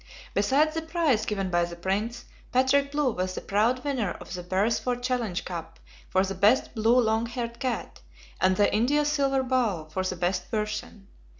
Besides 0.33 0.73
the 0.73 0.81
prize 0.81 1.27
given 1.27 1.51
by 1.51 1.63
the 1.63 1.75
Prince, 1.75 2.25
Patrick 2.51 2.91
Blue 2.91 3.11
was 3.11 3.35
the 3.35 3.41
proud 3.41 3.83
winner 3.83 4.13
of 4.13 4.33
the 4.33 4.41
Beresford 4.41 5.03
Challenge 5.03 5.45
Cup 5.45 5.77
for 6.09 6.23
the 6.25 6.33
best 6.33 6.73
blue 6.73 6.99
long 6.99 7.27
haired 7.27 7.59
cat, 7.59 7.99
and 8.41 8.55
the 8.55 8.73
India 8.73 9.05
Silver 9.05 9.43
Bowl 9.43 9.85
for 9.85 10.03
the 10.03 10.15
best 10.15 10.49
Persian. 10.49 11.07